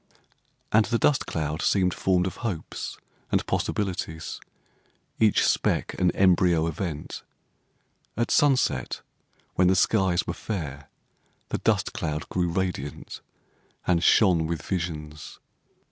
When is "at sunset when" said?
8.17-9.67